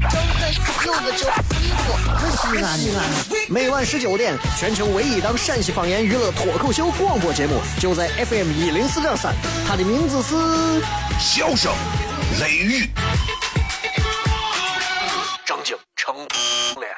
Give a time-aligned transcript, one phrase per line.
[0.00, 0.08] 周
[0.82, 1.90] 周柚子，周西瓜，
[2.32, 2.98] 西安西安。
[3.50, 9.34] 每晚十九点，全球唯一档陕西方言娱乐脱口秀广播节目，就在 FM 一零四点三。
[9.66, 10.34] 它的名字是
[11.18, 11.70] 《笑声
[12.40, 12.84] 雷雨》。
[15.44, 16.90] 张景成脸。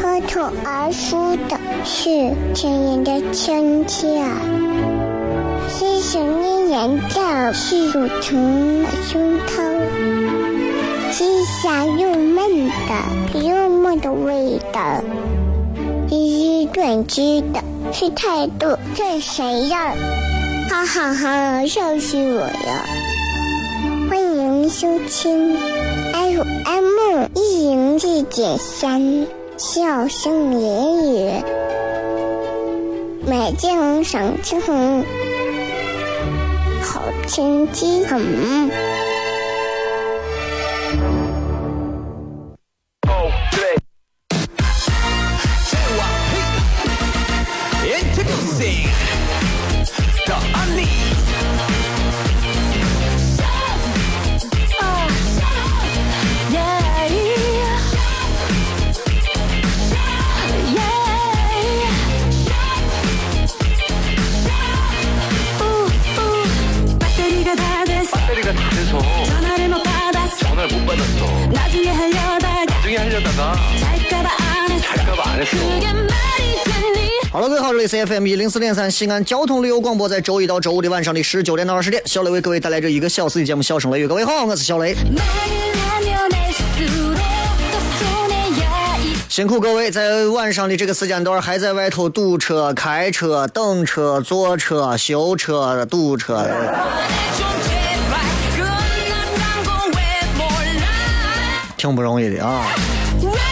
[0.00, 4.63] 脱口而出的是亲人的亲切，是
[6.84, 9.54] 想念人的是乳疼的胸膛，
[11.10, 11.24] 是
[11.62, 15.02] 香又闷的幽默的味道，
[16.10, 19.94] 是短知的是态度这谁呀？
[20.68, 22.84] 哈哈哈，笑死我了！
[24.10, 25.56] 欢迎收听
[26.12, 29.26] FM 一零四点三。
[29.56, 31.30] 笑声言语，
[33.26, 35.04] 美景赏秋红，
[36.84, 39.13] 好天气嗯。
[78.06, 84.04] FM 一零四点三西安交通旅游广播，在周一到周五的晚上的十九点到二十点，小雷为各位带来这一个小时的节目《笑声雷雨》。
[84.08, 84.94] 各位好，我是小雷。
[89.28, 96.46] 辛苦各位在晚上的这个时间段还在外头堵车、开车、等车、坐车、修车、堵车。
[101.78, 102.66] 挺不容易的啊，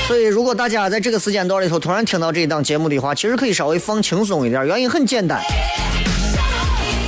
[0.09, 4.67] 所以如果大家在这个时间段里头突然听到这一档节目的话，其实可以稍微放轻松一点。
[4.67, 5.41] 原因很简单，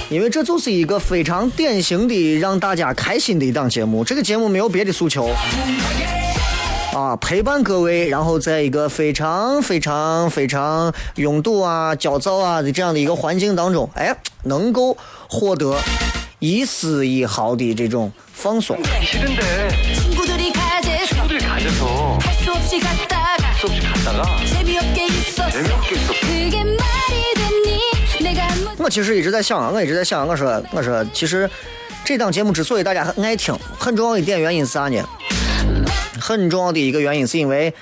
[0.09, 4.03] 因为这就是一个非常典型的让大家开心的一档节目。
[4.05, 5.29] 这个节目没有别的诉求，
[6.95, 14.97] 啊，陪伴各位，然后在一个非常非常非常拥堵啊、焦躁啊的这样的一个环境当中，哎，能够
[15.29, 15.77] 获得
[16.39, 18.79] 一丝一毫的这种放松。
[28.77, 31.49] 我其实一直在想啊，我一直在想，我说，我说，其实
[32.05, 35.03] 这档节目之所以大家很爱听，很重要一点原因是啥呢？
[36.21, 37.73] 很重要的一个原因是因为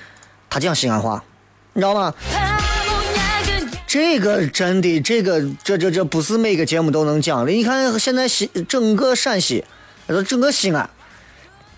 [0.48, 1.22] 他讲西安话，
[1.72, 2.14] 你知道吗？
[3.86, 7.50] 这个真的，这个这这这不是每个节目都能讲的。
[7.50, 9.64] 你看现在西整个陕西，
[10.26, 10.88] 整个西安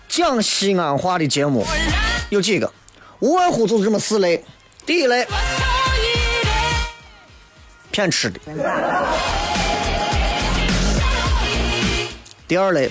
[0.07, 1.65] 讲西安话的节目
[2.29, 2.71] 有几个？
[3.19, 4.43] 无外乎就是这么四类：
[4.85, 5.25] 第一类
[7.91, 8.39] 骗吃的；
[12.47, 12.89] 第二类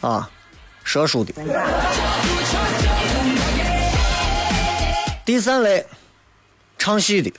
[0.00, 0.30] 啊
[0.84, 1.32] 说书的；
[5.24, 5.84] 第三类
[6.78, 7.30] 唱戏的；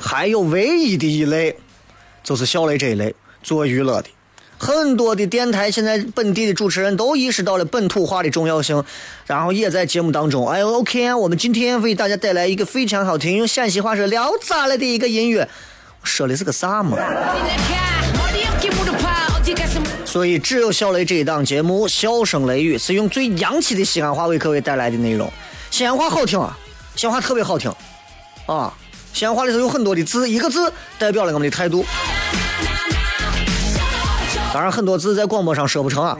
[0.00, 1.56] 还有唯一的一类，
[2.24, 4.08] 就是小雷这一类做娱乐的。
[4.58, 8.82] 很多的电台现在本地的主持人都意识到了本土化的重要性，
[9.26, 15.48] 然后也在节目当中，哎，OK，我们今天为大家带来一个非常好听，用陕西话说聊咋了的一个音乐，
[16.02, 16.96] 说的是个啥嘛？
[20.04, 25.30] 所以只有小雷这一档节目《笑声雷雨》是用最洋气的西安话为各位带来的内容。
[25.70, 26.56] 西安话好听啊，
[26.96, 27.70] 西安话特别好听
[28.46, 28.72] 啊，
[29.12, 31.84] 西安话里头有很多的字，一个字代表了我们的态度。
[34.52, 36.16] 当然，很多字在广播上说不成啊。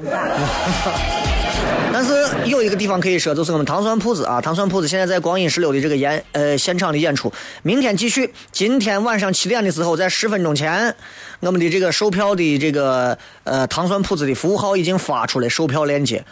[1.93, 2.13] 但是
[2.45, 7.33] 有一个地方可以说，就是我们糖酸铺子啊，糖酸铺子现在在光阴十六的这个演呃现场的演出，
[7.63, 8.35] 明天继续。
[8.53, 10.95] 今天晚上七点的时候，在十分钟前，
[11.41, 16.23] 我们的这个售票的这个呃糖酸铺子的服务号已经发出来售票链接。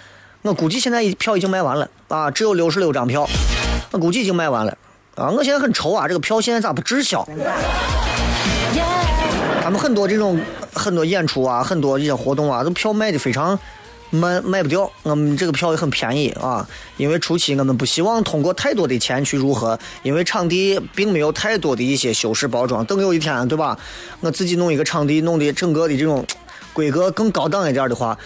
[0.43, 3.27] 我估计现在票已经卖完了啊，只有六十六张票，
[3.93, 4.77] 我估计已经卖完了
[5.15, 5.31] 啊。
[5.31, 7.27] 我现在很愁啊，这个票现在咋不滞销？
[9.65, 10.39] 他们很多这种。
[10.77, 13.57] 很多演出啊，很多一些活动啊，都票卖的非常
[14.11, 14.91] 慢，卖不掉。
[15.05, 22.85] 我们这个票也很便宜啊，因为初期我们不希望通过太多的钱去如何，因为场地并没有太多的一些修饰包装。
[22.85, 23.79] 等有一天，对吧？
[24.21, 26.27] 我自己弄一个场地，弄的整个的这种
[26.73, 28.19] 规格更高档一点的话。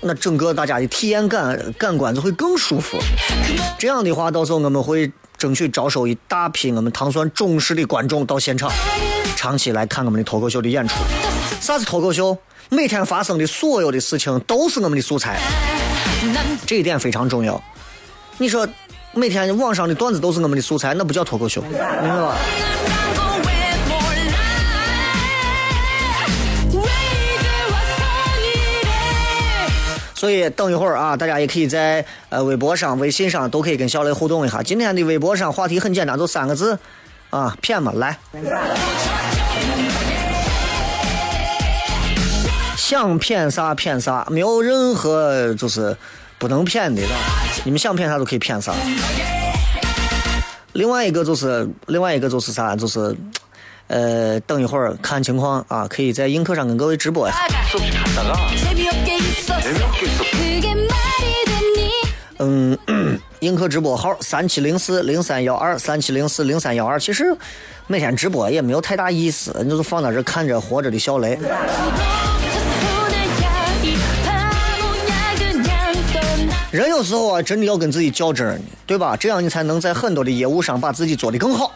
[0.00, 2.98] 那整个大家的体验感感官就会更舒服。
[3.78, 5.12] 这样的话，到时候我们会
[5.42, 8.70] 争取招收一大批我们糖酸忠实的观众到现场，
[9.34, 10.94] 长期来看我们的脱口秀的演出。
[11.60, 12.38] 啥是脱口秀？
[12.68, 15.40] 每天发生的所有的事情都是我们的素材，
[16.64, 17.60] 这一点非常重要。
[18.38, 18.64] 你说
[19.14, 22.36] 每天网上的段子都是我们的素材，那不叫脱口秀，明白吧？
[30.22, 34.62] 所以等一会儿啊，大家也可以在呃微博上、微信上都可以跟小雷互动一下。
[34.62, 36.78] 今天的微博上话题很简单，就三个字
[37.30, 38.16] 啊，骗嘛，来。
[42.76, 45.96] 想骗啥骗啥，没有任何就是
[46.38, 47.02] 不能骗的。
[47.64, 48.72] 你们想骗啥都可以骗啥。
[50.74, 53.16] 另外一个就是另外一个就是啥，就是
[53.88, 57.34] 呃，等一会儿看情况啊，可以在映客上跟各位直播呀。
[62.38, 62.76] 嗯，
[63.40, 66.98] 映客直播号三七零四零三幺二三七零四零三幺二。
[66.98, 67.36] 其实
[67.86, 71.38] 每天直播也没有太大意思，你就是放在这看着活着的小雷。
[76.72, 79.14] 人有时候啊，真的要跟自己较真儿呢，对吧？
[79.14, 81.70] 这样你才能在很多的业务上把自己做得更好。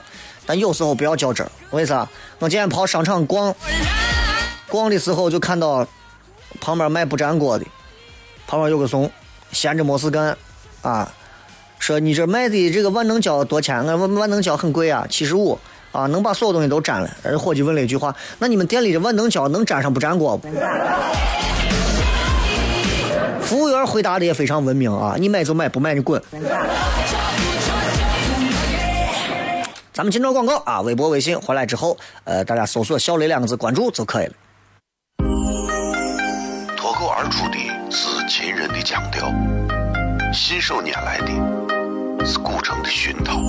[0.46, 2.08] 但有时候不要较真儿，为啥？
[2.38, 3.54] 我今天跑商场逛，
[4.68, 5.86] 逛的时候就看到
[6.60, 7.64] 旁边卖不粘锅的。
[8.46, 9.10] 旁边有个怂，
[9.50, 10.36] 闲着没事干，
[10.82, 11.12] 啊，
[11.78, 13.84] 说你这卖的这个万能胶多钱？
[13.84, 15.58] 万万能胶很贵啊，七十五
[15.90, 17.10] 啊，能把所有东西都粘了。
[17.24, 20.48] 而伙计问了一句话：那你们店里的万能胶能粘上不粘锅不？
[23.42, 26.22] 服务员回答的也非常文明啊，你买就买，不买你滚。
[29.92, 34.32] 咱们今朝广告啊，微博、微信回来之后，呃，大家搜索“小雷”两个字关注就可以了。
[36.76, 37.65] 脱口而出的。
[37.98, 39.32] 是秦人的腔调，
[40.30, 43.40] 信手拈来的，是古城的熏陶，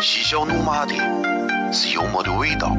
[0.00, 0.94] 嬉笑怒骂的，
[1.72, 2.76] 是幽默的味道，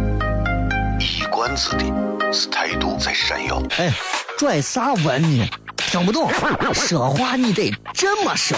[1.02, 1.84] 一冠子的
[2.32, 3.62] 是态度在闪耀。
[3.78, 3.92] 哎，
[4.38, 5.50] 拽啥文呢？
[5.76, 6.32] 听不懂，
[6.74, 8.58] 说话你得这么说。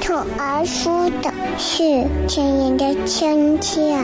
[0.00, 3.96] 脱而出的是甜人的亲切，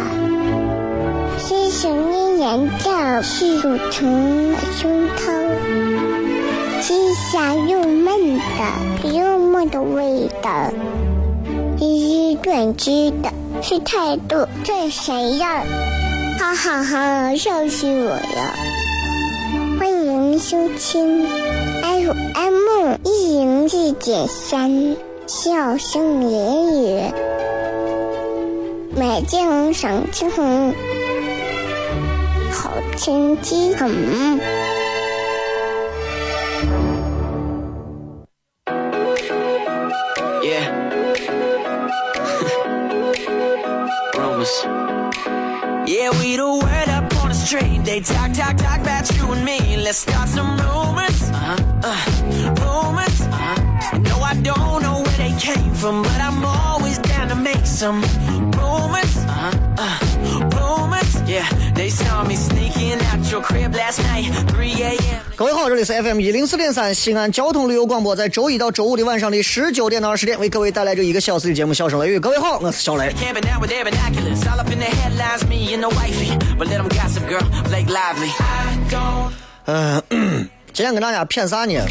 [1.39, 5.33] 是想念人的是乳虫胸膛，
[6.81, 10.73] 是香又闷的又闷的味道，
[11.79, 15.47] 是短知的，是态度最闪耀，
[16.39, 18.55] 哈哈哈，笑死我了！
[19.79, 21.27] 欢迎收听
[21.83, 25.12] FM 一零四点三。
[25.33, 27.13] 笑声言语，
[28.95, 30.31] 美景赏晴
[32.53, 33.91] 好天气很。
[40.43, 40.69] Yeah.
[44.15, 44.67] Rumors.
[45.87, 47.85] Yeah, we the word up on the street.
[47.87, 49.79] They talk, talk, talk about you and me.
[49.83, 50.82] Let's start some rumors.
[65.83, 72.19] 里是 FM 一零四点三西安交通旅游广播，在周一到周五的晚上的十九点到二十点，为各位带来这一个小时的节目《笑声雷雨》。
[72.21, 73.13] 各位好，我是小雷。
[79.65, 80.01] 嗯，
[80.73, 81.85] 今天跟大家骗啥呢？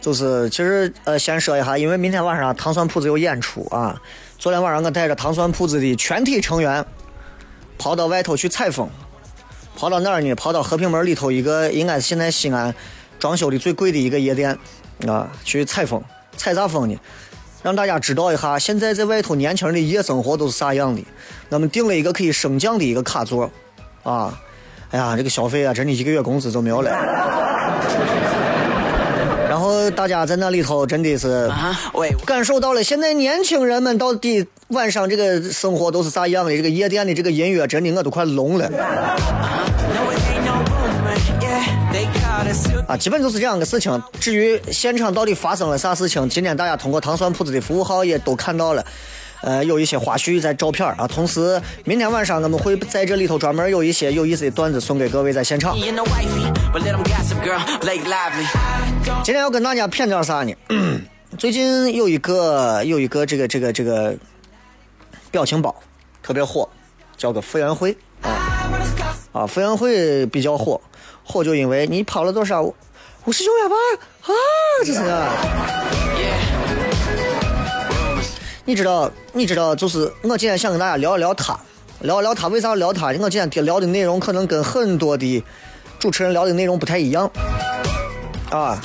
[0.00, 4.00] 就是，其实呃，先说一下，因为明天晚上糖蒜铺子有演出啊。
[4.38, 6.82] 昨天晚上我带着糖蒜铺子的全体成员，
[7.76, 8.88] 跑到外头去采风，
[9.80, 10.34] 跑到哪儿呢？
[10.34, 12.74] 跑到和平门里头一个，应该是现在西安
[13.18, 14.54] 装修的最贵的一个夜店
[15.06, 16.02] 啊，去采风。
[16.36, 16.94] 采啥风呢？
[17.62, 21.02] 让大家知道一下，现在在外头年轻人的夜生活都是啥样的。
[21.48, 23.50] 我们订了一个可以升降的一个卡座，
[24.02, 24.38] 啊，
[24.90, 26.90] 哎呀，这个消费啊，真的一个月工资都没有了。
[29.48, 31.50] 然后大家在那里头真的是
[32.26, 36.54] 感受到了，现在年轻人们到底晚上这个生活都是啥样的？
[36.54, 38.70] 这个夜店的这个音乐，真的我都快聋了。
[42.86, 44.02] 啊，基本就是这样个事情。
[44.18, 48.84] 至于现场到底发生了啥事情，今天大家通过糖蒜铺子的服务号也都看到了。
[49.42, 51.08] 呃，有一些花絮在照片啊。
[51.08, 55.74] 同时，明天晚上我们会在这里头专门有一些有意思的段子送给各位在现场。
[55.74, 55.84] 今
[59.32, 60.54] 天要跟大家谝点啥呢？
[61.38, 64.14] 最近有一个有一个这个这个这个
[65.30, 65.74] 表情包
[66.22, 66.68] 特别火，
[67.16, 68.28] 叫个傅园慧啊
[69.32, 70.78] 啊，傅园慧比较火，
[71.30, 73.76] 火就因为你跑了多少五十九秒八
[74.32, 74.34] 啊，
[74.84, 75.00] 这是。
[78.64, 81.58] 你知道，你知道，就是我今天想跟大家聊一聊他，
[82.00, 83.06] 聊一聊他为啥聊他？
[83.20, 85.44] 我今天聊的内容可能跟很多的
[85.98, 87.30] 主持人聊的内容不太一样
[88.50, 88.80] 啊。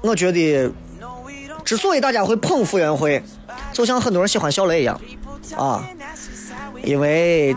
[0.00, 0.70] 我觉得，
[1.64, 3.22] 之所以大家会捧傅园慧，
[3.72, 4.98] 就像很多人喜欢小雷一样
[5.56, 5.84] 啊，
[6.82, 7.54] 因为，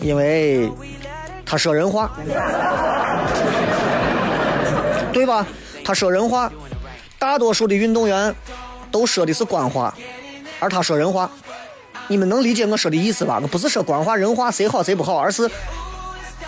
[0.00, 0.70] 因为
[1.46, 2.10] 他说人话，
[5.12, 5.46] 对吧？
[5.84, 6.50] 他说人话，
[7.18, 8.34] 大多数的运动员
[8.90, 9.94] 都说的是官话。
[10.60, 11.30] 而他说人话，
[12.08, 13.38] 你们能理解我说的意思吧？
[13.42, 15.50] 我不是说官话人话谁好谁不好，而是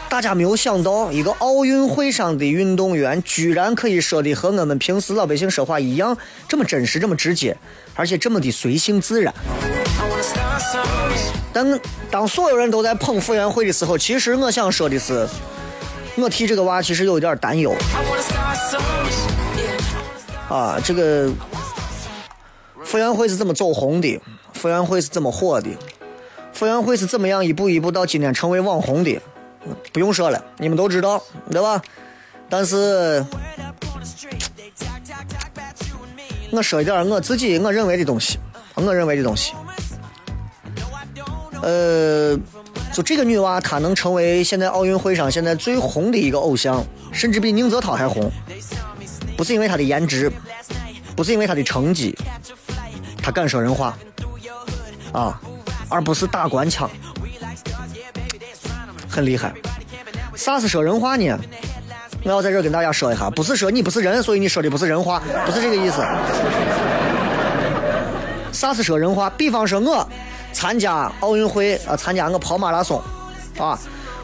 [0.09, 6.17] 大家没有想到，一个奥运会上的运动员居然可以说的和我们平时老百姓说话一样，
[6.49, 7.55] 这么真实，这么直接，
[7.95, 9.35] 而且这么的随性自然。
[11.57, 15.27] 但当所有人都在捧傅园慧的时候，其实我想说的是，
[16.19, 17.75] 我替这个娃其实有一点担忧。
[20.51, 21.33] 啊，这个。
[22.85, 24.21] 傅园慧是怎么走红的？
[24.53, 25.71] 傅园慧是怎么火的？
[26.53, 29.19] 傅园慧是怎么样一步一步到今天成为网红的？
[29.95, 31.81] 不用说了，你们都知道，对吧？
[32.51, 33.25] 但是，
[36.51, 38.39] 我说一点我自己我认为的东西，
[38.75, 39.55] 我认为的东西。
[41.67, 42.39] 呃，
[42.93, 48.31] 就这个女娃，她能成为现在奥运会上现在最红的一个偶像，甚至比宁泽涛还红，
[49.37, 50.31] 不是因为她的颜值，
[51.17, 52.17] 不是因为她的成绩。
[53.21, 53.99] 她敢说人话
[55.11, 55.41] 啊，
[55.89, 56.89] 而不是打官腔，
[59.09, 59.53] 很厉害。
[60.37, 61.37] 啥是说人话呢？
[62.23, 66.01] 我要在这跟大家说一下，不是说你不是人，所以你说的不是人话，不是这个意思。
[68.53, 69.29] 啥是说人话？
[69.31, 70.09] 比方说我
[70.53, 73.01] 参加奥运会啊，参加我跑马拉松
[73.59, 73.79] 啊，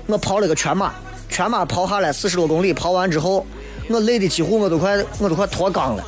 [0.06, 0.92] 我跑了个全马，
[1.28, 3.46] 全马跑下来四十多公里，跑完之后
[3.88, 6.04] 我累的几乎我都快我都快脱肛了。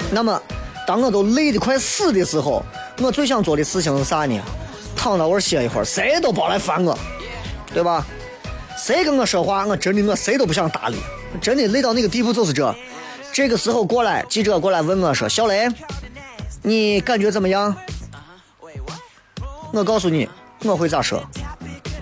[0.10, 0.40] 那么，
[0.86, 2.62] 当我都累得快死的时候，
[3.00, 4.40] 我最想做的事情是啥呢？
[4.96, 6.98] 躺到我歇一会儿，谁都别来烦我，
[7.72, 8.04] 对吧？
[8.76, 10.96] 谁跟我说话，我真的我谁都不想搭理。
[11.40, 12.74] 真的累到那个地步就是这。
[13.32, 15.68] 这个时候过来，记者过来问我说：“小雷，
[16.62, 17.74] 你感觉怎么样？”
[19.72, 20.28] 我告诉你，
[20.64, 21.22] 我会咋说？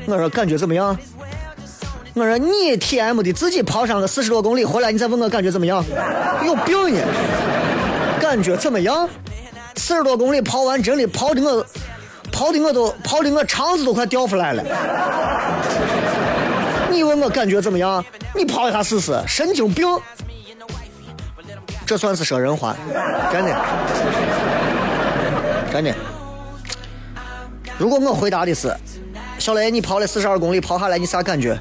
[0.07, 0.97] 我说感觉怎么样？
[2.15, 5.85] 我说你 T M 的自己跑上个四十多公里回来，你再问我感觉怎么样？
[6.45, 7.01] 有病呢！
[8.21, 9.09] 感觉怎么样？
[9.75, 11.67] 四十多公里跑完，真的跑的我，
[12.33, 14.63] 跑的我都跑的我肠子都快掉出来了。
[16.91, 18.03] 你问我感觉怎么样？
[18.35, 19.87] 你跑一下试试，神经病！
[21.87, 22.76] 这算是说人话，
[23.33, 23.57] 真的，
[25.73, 25.95] 真的。
[27.78, 28.75] 如果我回答的是，
[29.38, 31.57] 小雷，你跑了四十二公里，跑下来你啥感觉？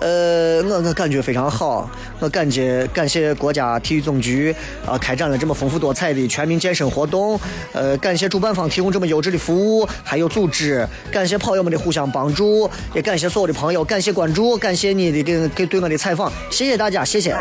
[0.00, 1.88] 呃，我我感觉非常好，
[2.18, 4.52] 我感觉感谢国家体育总局
[4.84, 7.38] 啊，开展了这么丰富多彩的全民健身活动，
[7.72, 17.36] 呃，感谢主办方提供这么优质的服务，还有组织，感谢跑友们的互相帮助，也感谢所有的朋友，感谢关注，感谢你的给给对我的采访，谢谢大家，谢谢。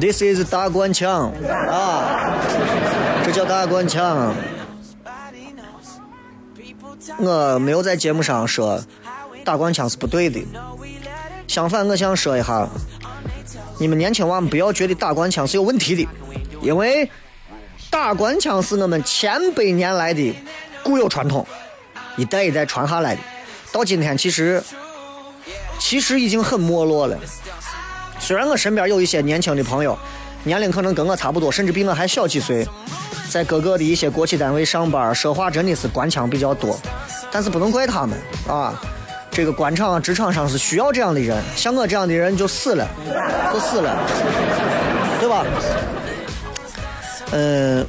[0.00, 1.32] This is 大官腔。
[1.48, 2.38] 啊，
[3.24, 4.32] 这叫大官腔，
[7.18, 8.80] 我没有在节目上说。
[9.44, 10.40] 打官腔是不对的，
[11.46, 12.68] 相反，我想说一下，
[13.78, 16.06] 你们年轻娃们不要觉得打官腔是有问题的，
[16.60, 17.10] 因为
[17.90, 20.34] 打官腔是我们千百年来的
[20.82, 21.46] 固有传统，
[22.16, 23.22] 一代一代传下来的，
[23.72, 24.62] 到今天其实
[25.78, 27.18] 其实已经很没落了。
[28.28, 29.98] 虽然我身边有一些年轻的朋友，
[30.44, 32.68] 年龄可能跟我差不多，甚至比我还小几岁，
[33.30, 36.78] 在各个的一些国企单位上班，说话真的是官腔比较多，
[37.32, 38.78] 但是不能怪他们啊。
[39.30, 42.86] 这个官场、职场上是需要这样的人，像我这样的人就死了，
[43.50, 43.98] 就死了，
[45.18, 45.46] 对吧？
[47.32, 47.86] 嗯，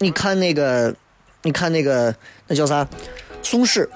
[0.00, 0.94] 你看那个
[1.40, 2.14] 你看那个
[2.46, 2.86] 那叫啥，
[3.42, 3.88] 宋氏。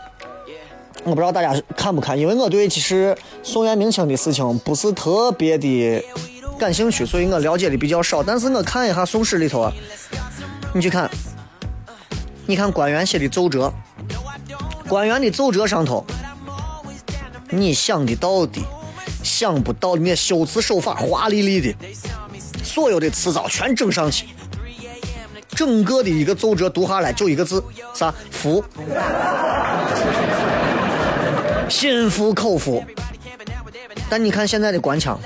[1.04, 6.04] 我不知道大家看不看，因为我对其实宋元明清的事情不是特别的
[6.58, 8.22] 感兴趣，所以我了解的比较少。
[8.22, 9.72] 但是我看一下宋史里头啊，
[10.72, 11.10] 你去看，
[12.46, 13.72] 你看官员写的奏折，
[14.88, 16.04] 官员的奏折上头，
[17.50, 18.60] 你想的到的，
[19.24, 21.74] 想不到的，那修辞手法华丽丽的，
[22.62, 24.28] 所有的词藻全整上去，
[25.50, 28.14] 整个的一个奏折读下来就一个字，啥？
[28.30, 28.64] 服。
[31.72, 32.84] 心服口服，
[34.10, 35.18] 但你看现在的官腔，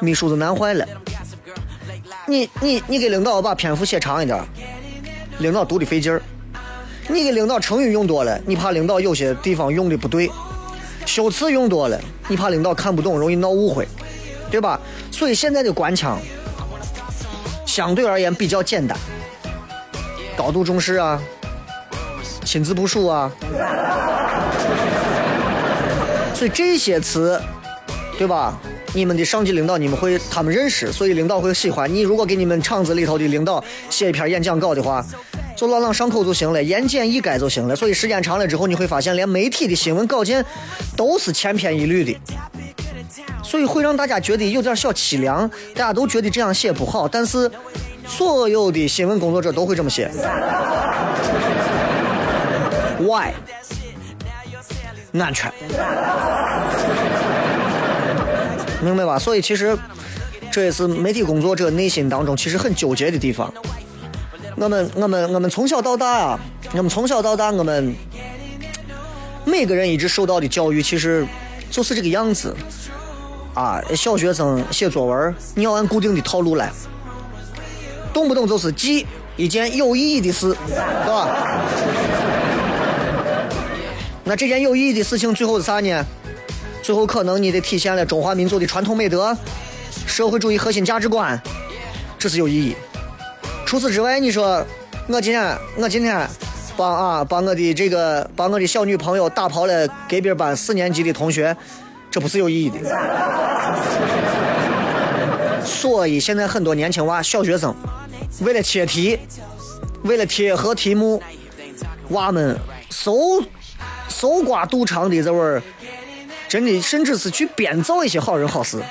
[0.00, 0.84] 秘书都难坏了。
[2.26, 4.42] 你你你给领导把篇幅写长一点，
[5.38, 6.22] 领导读的费劲儿。
[7.06, 10.26] 你给领导成语用多了，你怕领导有些地方用的不对；
[11.04, 13.86] 修辞用多了，你怕领导看不懂，容易闹误会，
[14.50, 14.80] 对吧？
[15.12, 16.18] 所以现在的官腔
[17.66, 18.98] 相对而言比较简单，
[20.34, 21.22] 高度重视啊，
[22.42, 23.30] 亲自部署啊。
[26.34, 27.40] 所以这些词，
[28.18, 28.58] 对吧？
[28.92, 32.02] 你们的上级领导你们会他们认识，所以领导会喜欢你。
[32.02, 35.04] 如果给你们厂子里头的领导写一篇演讲稿的话，
[35.56, 37.74] 就朗朗上口就行了，言简意赅就行了。
[37.74, 40.44] 所以时间长了之后，你会发现连媒体的新闻稿件
[40.96, 42.16] 都是千篇一律的，
[43.42, 45.48] 所以会让大家觉得有点小凄凉。
[45.74, 47.50] 大家都觉得这样写不好，但是
[48.06, 50.08] 所有的新闻工作者都会这么写。
[53.00, 53.32] Why？
[55.20, 55.52] 安全，
[58.82, 59.18] 明白吧？
[59.18, 59.78] 所以其实
[60.50, 63.52] 这也是媒体工作者内心当中其实很纠结的地方。
[64.56, 66.40] 我们我们我们从小到大啊，
[66.72, 67.94] 我们从小到大，我们
[69.44, 71.26] 每个人一直受到的教育其实
[71.70, 72.54] 就是这个样子
[73.54, 73.80] 啊。
[73.96, 76.70] 小学生写作文，你要按固定的套路来，
[78.12, 79.06] 动不动就是记
[79.36, 81.60] 一件有意义的事，对吧？
[84.24, 86.04] 那这件有意义的事情最后是啥呢？
[86.82, 89.36] 最后可能你得体现了中华民族的传统美德、
[90.06, 91.40] 社会主义核心价值观，
[92.18, 92.74] 这是有意义。
[93.66, 94.64] 除此之外，你说
[95.08, 96.26] 我今天我今天
[96.76, 101.56] 帮啊帮我的这个帮我的小女朋友打跑了隔壁班四年级的同学，
[102.10, 102.78] 这不是有意义的。
[105.64, 107.74] 所以现在很多年轻娃、小学生
[108.40, 109.18] 为了切题，
[110.02, 111.22] 为了贴合题目，
[112.10, 112.58] 娃们
[112.90, 113.42] 搜。
[114.24, 115.62] 搜刮肚肠的这味儿，
[116.48, 118.82] 真的甚至是去编造一些好人好事。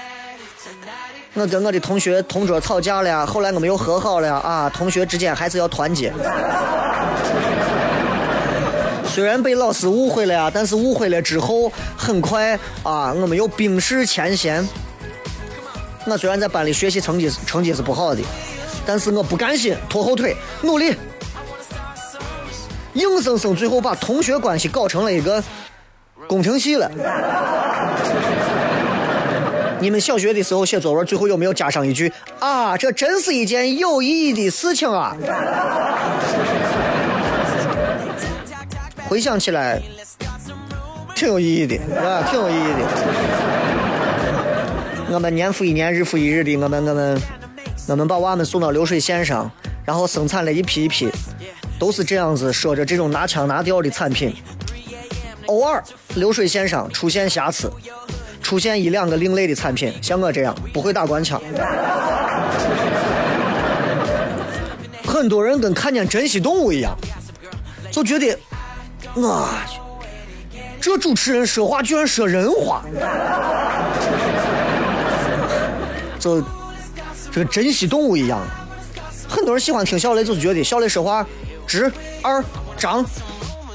[1.34, 4.32] 我跟我的同学同桌吵架了，后来我们又和好了。
[4.32, 6.14] 啊，同学之间还是要团结。
[9.08, 14.64] 虽然被老师误会了呀，但是误会了之后，很快啊，我们又冰释前嫌。
[16.06, 18.22] 我虽然在班里学习成绩成绩是不好的，
[18.86, 20.96] 但是我不甘心，拖后腿，努力。
[22.94, 25.44] 硬生生最后把同学关系搞成了一个
[26.28, 26.90] 宫廷戏了。
[29.80, 32.78] 你们小学的时候写作文，最后有没有加上一句啊？
[32.78, 35.14] 这真是一件有意义的事情啊！
[39.10, 39.82] 回想起来，
[41.14, 42.80] 挺有意义的，啊，挺有意义的。
[45.12, 47.22] 我们年复一年，日复一日的，我们我们
[47.90, 49.52] 我们把娃们送到流水线上，
[49.84, 51.10] 然后生产了一批一批。
[51.84, 54.34] 都是这样子说着这种拿腔拿调的产品，
[55.48, 55.84] 偶尔
[56.16, 57.70] 流水线上出现瑕疵，
[58.42, 61.42] 出现一两个另类的产品，像我这样不会打官腔，
[65.06, 66.96] 很多人跟看见珍稀动物一样，
[67.92, 68.40] 就觉得
[69.14, 69.50] 我
[70.80, 72.86] 这主持人说话居然说人话，
[76.18, 76.42] 就
[77.30, 78.40] 这个珍稀动物一样。
[79.28, 81.28] 很多人喜欢听小雷，就是觉得小雷说话。
[81.68, 82.42] 直二
[82.78, 83.06] 张，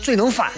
[0.00, 0.50] 最能翻，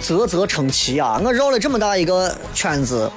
[0.00, 1.20] 啧啧称奇啊！
[1.24, 3.10] 我绕了这么大一个圈子，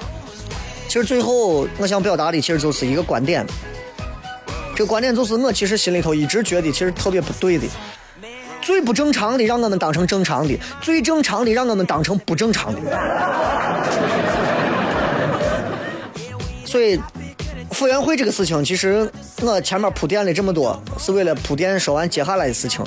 [0.86, 3.44] 其实最后我想表达的其实就是一个观点。
[4.74, 7.66] 这个观点就是我其实心里头一直觉得其实特别不对的，
[8.62, 12.80] 最不正常的让我们当成正常的，最正常的让我们当成不正常的。
[16.64, 16.98] 所以。
[17.78, 19.08] 傅园慧这个事情，其实
[19.40, 22.84] 我前面铺垫了这么多，是为了铺垫说完接下来的事情。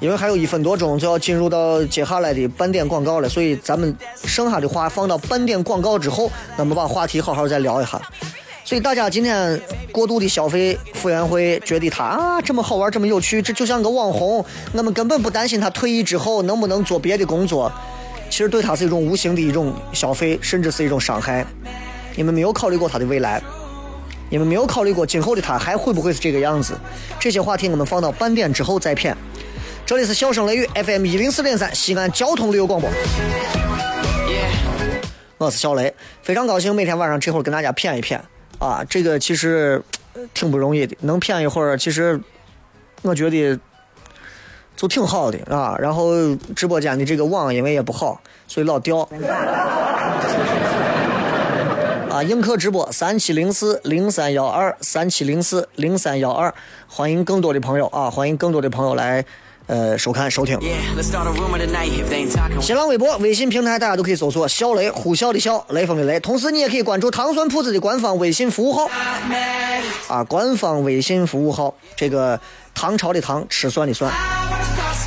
[0.00, 6.28] 因为还有一分多钟就要进入到接下来的半点广告了，所以咱们剩下的话放到半点广告之后，
[6.58, 8.02] 咱们把话题好好再聊一下。
[8.64, 9.60] 所以大家今天
[9.92, 17.70] 过度的消费傅园慧，觉得他啊这么好玩，这么有趣，这就像个网红，我们根本不担心他退役之后能不能做别的工作。
[18.28, 21.46] 其实对他是一种无形的一种消费，甚至是一种伤害。
[22.16, 23.40] 你们没有考虑过他的未来。
[24.30, 26.78] 你们没有考虑过今后的他还会不会是这个样子？
[27.18, 29.14] 这些话题我们放到半点之后再骗。
[29.84, 32.88] 这里是笑声雷雨 FM 一零四点三西安交通旅游广播，
[35.36, 38.22] 我是小雷，非常高兴每天晚上这会儿跟大家骗一骗
[38.60, 39.82] 啊，这个其实
[40.32, 42.20] 挺不容易的，能骗一会儿，其实
[43.02, 43.58] 我觉得
[44.76, 45.76] 就 挺好的啊。
[45.80, 46.12] 然后
[46.54, 49.08] 直播间的这个网因为也不好，所以老掉。
[52.10, 56.52] 啊，映客直播三七零四零三幺二三七零四零三幺二，
[56.88, 59.24] 欢迎更多的朋友啊，欢迎更多的朋友来
[59.68, 60.58] 呃收看收听。
[62.60, 66.18] 新浪微博、微信平台大家都可以搜索“小雷”，呼啸的啸，雷锋的雷。
[66.18, 68.90] 同时你也可以关注糖酸铺子的官方微信服务号
[70.08, 72.40] 啊，官方微信服务号，这个
[72.74, 74.12] 唐朝的唐，吃蒜的蒜。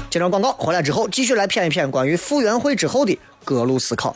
[0.09, 4.15] 接着广告回来之后，继续来骗一骗关于傅园慧之后的各路思考。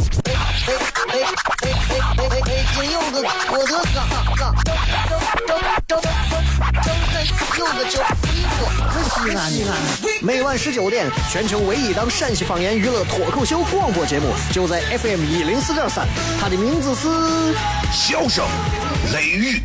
[0.51, 2.59] 哎哎哎哎哎哎！
[2.75, 3.15] 金柚子，
[3.51, 3.97] 我的嘎
[4.35, 4.51] 嘎，
[5.47, 6.83] 张张张张张
[7.57, 8.03] 柚子酒，
[9.09, 9.71] 西安的。
[10.21, 16.05] 每晚十九点，全球唯一档陕西方言娱乐脱口秀广播节目，就在 FM 一零四点三，
[16.41, 17.07] 它的名字是
[17.93, 18.45] 《笑声
[19.13, 19.57] 雷雨》，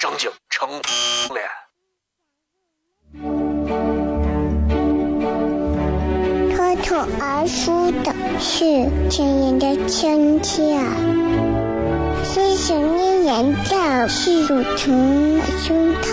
[0.00, 0.70] 张景成
[1.34, 1.61] 脸。
[6.82, 8.64] 脱而出的是
[9.08, 10.78] 亲人的亲切，
[12.24, 16.06] 细声的眼罩是乳虫的胸膛，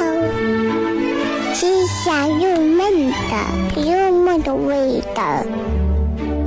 [1.53, 5.43] 是香又闷的幽默的味道，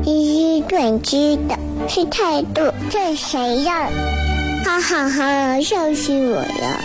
[0.05, 1.59] 一语断句的
[1.89, 3.89] 是态度这谁呀？
[4.65, 6.81] 哈哈哈，笑死我了！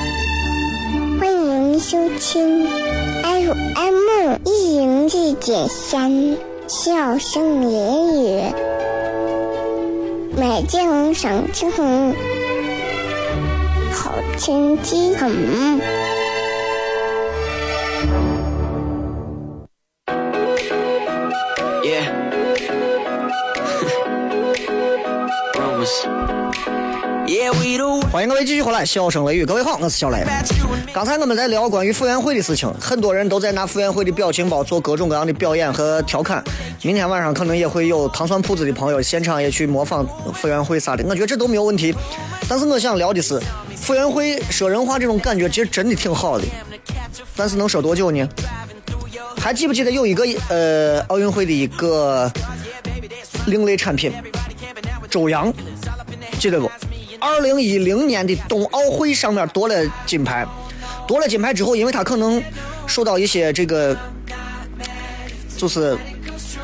[1.20, 2.68] 欢迎收听
[3.24, 6.36] FM 一零四点三。
[6.68, 8.54] 笑声言语，
[10.36, 11.72] 美景赏晴
[13.94, 15.32] 好天气很。
[28.18, 30.26] 欢迎各位继续回来，笑声雷雨，各位好，我是小雷。
[30.92, 36.44] 刚才我们在聊关于傅园慧的事情，很多人都在拿傅园慧的表情包做各种各样的表演和调侃。
[36.82, 40.04] 明天晚上可能也会有糖蒜铺子的朋友现场也去模仿
[40.34, 41.94] 傅园慧啥的，我觉得这都没有问题。
[42.50, 43.40] 但是我想聊的是，
[43.76, 46.46] 傅园慧说人话这种感觉其实真的挺好的，
[47.36, 48.28] 但是能说多久呢？
[49.40, 52.32] 还记不记得有一个呃奥运会的一个
[53.46, 54.12] 另类产品，
[55.08, 55.54] 周洋，
[56.40, 56.68] 记得不？
[57.28, 60.48] 二零一零年的冬奥会上面夺了金牌，
[61.06, 62.42] 夺了金牌之后，因为他可能
[62.88, 63.96] 受到一些这个，
[65.58, 65.98] 就是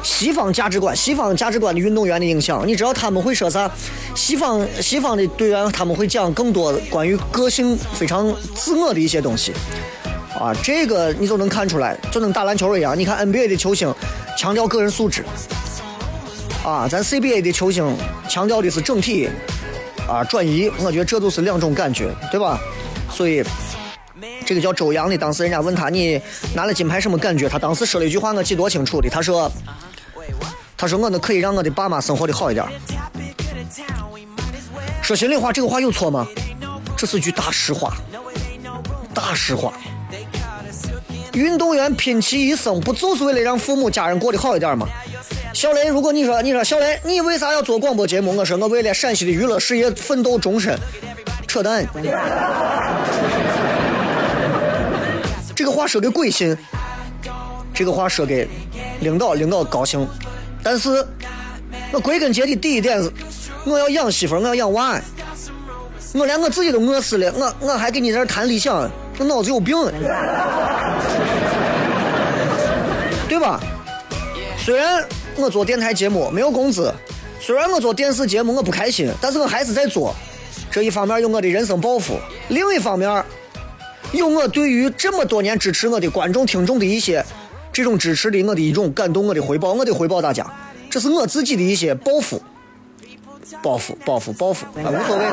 [0.02, 2.66] 西方价值观、西方价值观的运动员的影响。
[2.66, 3.70] 你知道他们会说啥？
[4.16, 9.52] 西方西方的队员他们会讲更多关于个性非常自我的一些东西。
[10.40, 12.98] 啊，这个你就能看出来，就能打篮球一样。
[12.98, 13.94] 你看 NBA 的球星
[14.40, 15.26] 强调个人素质，
[16.64, 17.86] 啊，咱 CBA 的球星
[18.30, 19.30] 强调的是整体。
[20.08, 22.60] 啊，转移，我觉得这都是两种感觉，对吧？
[23.10, 23.44] 所以，
[24.46, 26.22] 这个叫周洋的，当时人家问他，你
[26.54, 27.48] 拿了金牌什么感觉？
[27.48, 29.10] 他当时说了一句话，我记多清楚的。
[29.10, 29.52] 他说
[30.78, 32.66] ：“他说我那可以让我的爸妈生活的好一点。”
[35.02, 36.28] 说心里话，这个话有错吗？
[36.98, 37.94] 这是句大实话，
[39.14, 39.74] 大实话。
[41.34, 44.88] 运动员拼其一生，不就是为了让父母家人过得好一点吗？
[45.64, 48.36] 小雷，如果你说你说小雷，你为啥要做广播节目？
[48.36, 50.78] 我说我为了陕西的娱乐事业奋斗终身，
[51.48, 51.88] 扯淡。
[55.56, 56.54] 这个话说给鬼信，
[57.74, 58.46] 这个话说给
[59.00, 60.06] 领导，领导高兴。
[60.62, 61.02] 但是，
[61.94, 63.10] 我归根结底第一点是，
[63.64, 65.00] 我要养媳妇，我要养娃，
[66.14, 69.78] 我连我自己都饿死了，我我还给你在这谈理想，我脑子有病，
[73.30, 73.62] 对吧？
[74.58, 75.02] 虽然。
[75.36, 76.94] 我做电台节目没有工资，
[77.40, 80.16] 虽然我做电视节目我不开心，但是我还是在做。
[80.72, 82.18] 这一方面有我的人生抱负，
[82.50, 83.24] 另一方面
[84.12, 87.26] 有我对于这么多年支持我的观众听众的一些
[87.72, 90.46] 这种支持的我的一种感动，我的回报，我得回报大家，
[90.90, 92.42] 这是我自己的一些抱负，
[93.62, 95.26] 抱负，抱负，抱负啊，无所谓，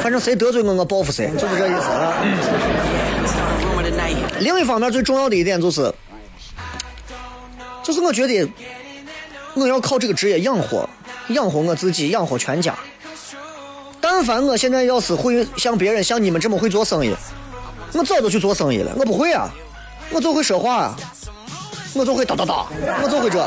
[0.00, 2.14] 反正谁得罪我，我报复谁，就是这意思啊。
[4.40, 5.92] 另一方面，最重要的一点就是，
[7.90, 8.48] 就是我觉得
[9.54, 10.88] 我要靠这个职业养活，
[11.30, 12.72] 养活我自己，养活全家。
[14.00, 17.12] 但凡我现在要是会像别人像你们这么会做生意，
[17.92, 18.92] 我早就去做生意了。
[18.96, 19.52] 我不会啊，
[20.12, 20.96] 我就会说话啊，
[21.92, 22.66] 我就会哒哒哒，
[23.02, 23.44] 我就会这。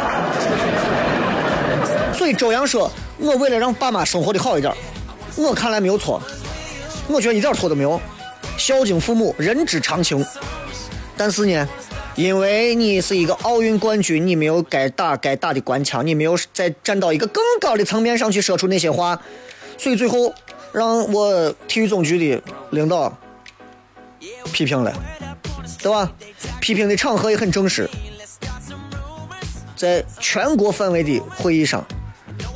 [2.13, 4.75] 所以周洋说，我为了让爸妈生活的好一点，
[5.37, 6.21] 我看来没有错，
[7.07, 7.97] 我觉得一点错都没有。
[8.57, 10.21] 孝敬父母，人之常情。
[11.15, 11.65] 但是呢，
[12.15, 19.19] 因为你是一个奥运冠军，你没有该打该打的官腔，你没有再站到一个更高的层面上去说出那些话，
[19.77, 20.33] 所以最后
[20.71, 23.17] 让我体育总局的领导
[24.51, 24.93] 批评了，
[25.81, 26.11] 对吧？
[26.61, 27.89] 批评的场合也很正式，
[29.75, 31.83] 在全国范围的会议上、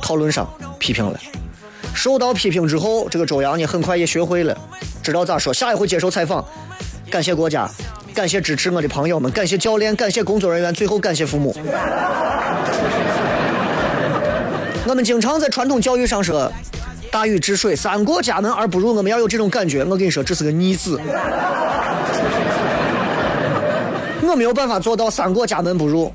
[0.00, 1.18] 讨论上批评了。
[1.94, 4.56] 受到批评之后，这个周洋呢，很快也学会了，
[5.02, 5.52] 知道咋说。
[5.52, 6.46] 下一回接受采访，
[7.10, 7.68] 感谢国家。
[8.14, 11.54] 感谢支持我的朋友们，感谢教练，感谢工作人员，最后感谢父母。
[14.86, 16.50] 我们经常在传统教育上说
[17.12, 19.84] “大禹治水，三过家门而不入”，我们要有这种感觉。
[19.84, 21.00] 我跟你说，这是个逆子。
[24.22, 26.12] 我没有办法做到三过家门不入。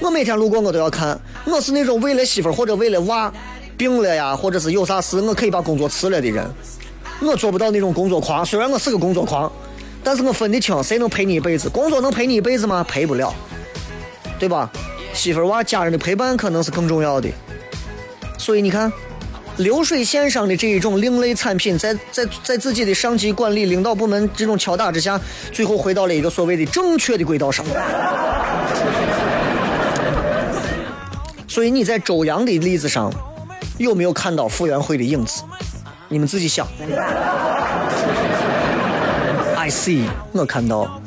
[0.00, 1.18] 我每天路过我都要看。
[1.44, 3.30] 我是那种为了媳妇或者为了娃
[3.76, 6.48] 病了呀，或者是有啥事，我可以把工作辞了的人。
[7.20, 9.50] 我做不到那种工作狂，虽然我是个工作狂。
[10.06, 11.68] 但是我分得清，谁能陪你一辈子？
[11.68, 12.86] 工作能陪你一辈子吗？
[12.88, 13.34] 陪不了，
[14.38, 14.70] 对吧？
[15.12, 17.28] 媳妇娃、家人的陪伴可能是更重要的。
[18.38, 18.92] 所以你看，
[19.56, 25.20] 流水线上的这一种另类产品，在在在自己的上级管理、领导部门这种敲打之下，
[25.52, 27.66] 最后回到了一个所谓的正确的轨道上。
[31.48, 33.12] 所以你在周洋的例子上，
[33.76, 35.42] 有没有看到傅园慧的影子？
[36.08, 36.64] 你们自己想。
[39.66, 41.02] I see，我看到，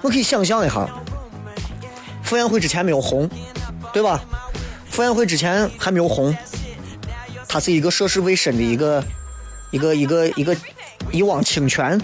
[0.00, 0.88] 我可以想象一下，
[2.22, 3.28] 傅园慧之前没有红，
[3.92, 4.22] 对吧？
[4.90, 6.34] 傅园慧之前还没有红，
[7.46, 9.04] 她是一个涉世未深的一个
[9.70, 10.56] 一个一个一个
[11.12, 12.00] 一汪清泉，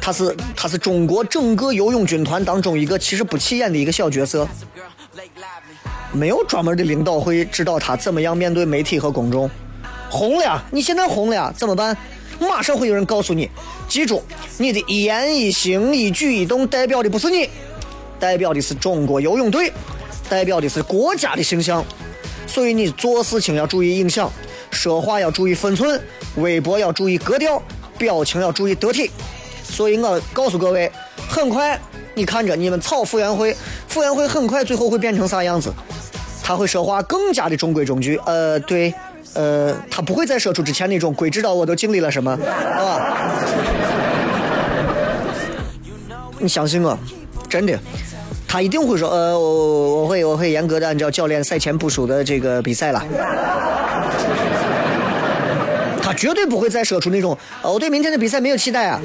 [0.00, 4.44] 她是她是中国整个游泳军团当中一个其实不起眼的一个小角色，
[6.10, 9.48] 没有专门的领导会指导她怎么样面对媒体和公众。
[10.10, 11.96] 红了，你现在红了，怎么办？
[12.38, 13.50] 马上会有人告诉你，
[13.88, 14.22] 记住，
[14.58, 17.48] 你的一言一行、一举一动代表的不是你，
[18.20, 19.72] 代表的是中国游泳队，
[20.28, 21.84] 代表的是国家的形象。
[22.46, 24.30] 所以你做事情要注意影响，
[24.70, 26.00] 说话要注意分寸，
[26.36, 27.62] 微博要注意格调，
[27.98, 29.10] 表情要注意得体。
[29.64, 30.90] 所以我告诉各位，
[31.28, 31.78] 很快
[32.14, 33.54] 你看着你们草傅园慧，
[33.86, 35.72] 傅园慧很快最后会变成啥样子？
[36.42, 38.18] 他会说话更加的中规中矩。
[38.24, 38.94] 呃，对。
[39.34, 43.34] 呃，他不会再说出之前那种“鬼知道我都经历了什么”，啊！
[46.38, 46.98] 你相信我，
[47.48, 47.78] 真的，
[48.46, 53.04] 他一定会说：“呃，我我会我会严格的按照教练赛前部署的这个比赛了。”
[56.00, 59.00] 他绝对不会再说出那种“我对明天的比赛没有期待啊”。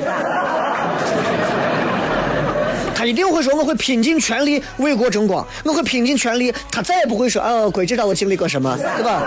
[3.03, 9.21] 他一定会说：“我会拼尽全力为国争光，我会拼尽全力。”他再也不会说：“啊，鬼知道我经历过什么，对吧？”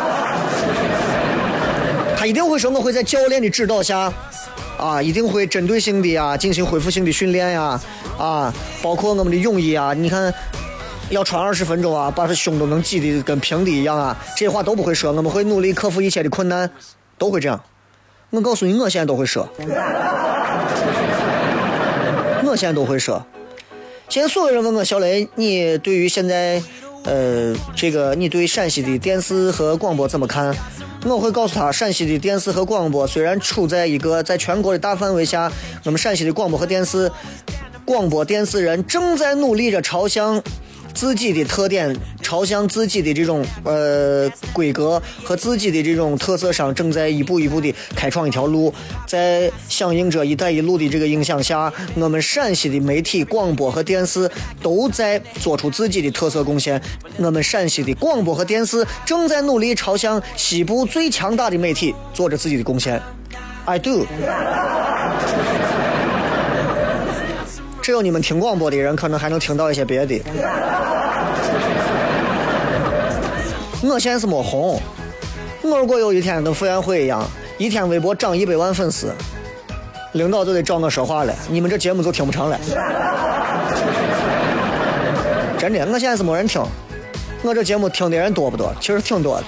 [2.16, 4.10] 他一定会说：“我会在教练的指导下，
[4.78, 7.78] 啊，一定会针对性的呀进行恢复性的训练呀，
[8.16, 8.50] 啊，
[8.82, 10.32] 包括我们的泳衣啊，你看
[11.10, 15.12] 要穿二十分钟啊，把这胸都能挤得跟平的一样啊，这些话都不会说。
[15.12, 16.70] 我们会努力克服一切的困难，
[17.18, 17.62] 都会这样。
[18.30, 19.46] 我告诉你，我现在都会说，
[22.42, 23.22] 我现在都会说。”
[24.08, 26.62] 现在所有人问我小雷，你对于现在，
[27.04, 30.54] 呃，这个你对陕西的电视和广播怎么看？
[31.04, 35.52] 我会告诉他，陕西的电视和广播虽然处在一个在全国的大范围下，
[35.84, 37.10] 那么陕西的广播和电视，
[37.84, 40.42] 广播电视人正在努力着朝向。
[40.96, 48.72] 自己的特点，朝向自己的这种呃规格和自己的这种特色上，正在一步一步的开创一条路。
[49.06, 54.28] 在响应着“一带一路”的这个影响下，我们陕西的媒体、广播和电视
[54.62, 56.80] 都在做出自己的特色贡献。
[57.18, 62.98] 我们陕西的广播和电视正在努力朝向西部最强大的媒体做着自己的贡献。
[63.66, 64.06] I do。
[67.87, 70.20] 只有你们听广播的人，可能还能听到一些别的。
[73.81, 74.83] 我现在是没红，
[75.62, 77.25] 我如果有一天跟傅园慧一样，
[77.59, 79.12] 一天微博涨一百万粉丝，
[80.14, 82.59] 领导就得找我说话了，你们这节目就听不成了。
[85.57, 86.61] 真的，我现在是没人听，
[87.44, 88.75] 我这节目听的人多不多？
[88.81, 89.44] 其实挺多的，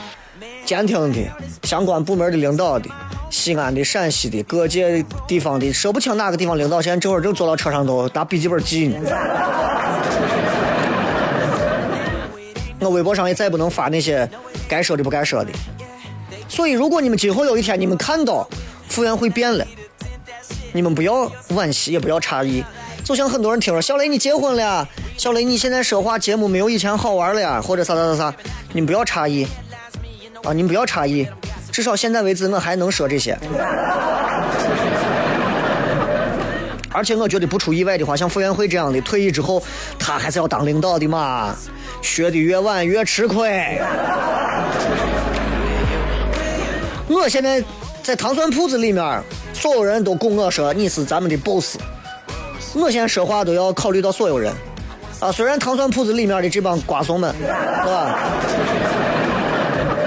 [0.68, 1.18] 监听的、
[1.62, 2.90] 相关部门的领导的、
[3.30, 9.00] 西安的、陕西的各界地方的，说不清哪个地方领导现在这会儿正坐到车上头拿笔记本记呢。
[12.80, 14.28] 我微博上也再不能发那些
[14.68, 15.50] 该说的不该说的。
[16.50, 18.46] 所以，如果你们今后有一天你们看到
[18.88, 19.66] 傅园慧变了，
[20.74, 22.62] 你们不要惋惜，也不要诧异。
[23.02, 28.34] 就像很多人听说小雷你结婚了，小雷你现在说话节目没有以前好玩了呀，或者啥啥啥啥，
[28.74, 29.46] 你们不要诧异
[30.48, 31.28] 啊，你们不要诧异。
[31.70, 33.38] 至少现在为止，我还能说这些。
[36.90, 39.62] 而且我觉得不出意外的话，像傅园慧这样的退役之后，
[39.98, 41.54] 他还是要当领导的嘛。
[42.00, 43.78] 学的越晚越吃亏。
[47.08, 47.62] 我现在
[48.02, 51.76] 在糖蒜铺子里面，所有人都供我说你是咱们的 boss。
[52.74, 54.52] 我现在说话都要考虑到所有人
[55.20, 55.30] 啊。
[55.30, 57.46] 虽然糖蒜铺子里面的这帮瓜怂们，是
[57.86, 58.18] 吧？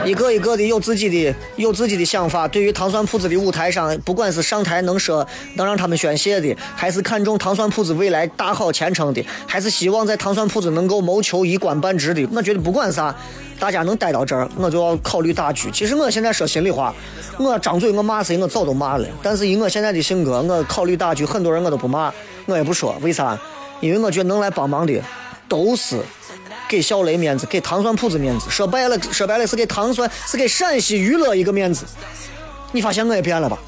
[0.03, 13.15] 一个一个的有自己的有自己的想法，对于糖蒜铺子的舞台上，不管是上台能说能让他们宣泄的，还是看重糖蒜铺子未来大好前程的，还是希望在糖蒜铺子能够谋求一官半职的，我觉得不管啥，
[13.59, 15.69] 大家能待到这儿，我就要考虑大局。
[15.71, 16.93] 其实我现在说心里话，
[17.37, 19.07] 我张嘴我骂谁，我早都骂了。
[19.21, 22.11] 但是以我现在的性格，我考虑大局，很多人我都不骂，
[22.47, 23.39] 我也不说，为啥？
[23.79, 24.99] 因为我觉得能来帮忙的
[25.47, 25.99] 都是。
[26.71, 31.83] 给小雷面子，给糖蒜铺子面子，说白了，说白了是给糖蒜，是给陕西娱乐一个面子。
[32.71, 33.57] 你发现我也变了吧？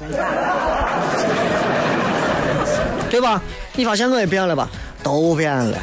[3.10, 3.42] 对吧？
[3.74, 4.66] 你发现我也变了吧？
[5.02, 5.76] 都变了。